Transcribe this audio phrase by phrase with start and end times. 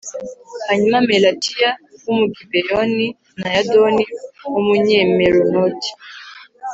[0.67, 1.69] Hanyuma melatiya
[2.03, 3.07] w umugibeyoni
[3.39, 4.03] na yadoni
[4.51, 5.91] w umunyameronoti